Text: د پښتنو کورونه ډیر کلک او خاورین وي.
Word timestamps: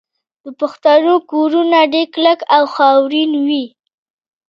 د 0.43 0.45
پښتنو 0.59 1.13
کورونه 1.31 1.77
ډیر 1.93 2.07
کلک 2.13 2.39
او 2.55 2.63
خاورین 2.75 3.31
وي. 3.47 3.65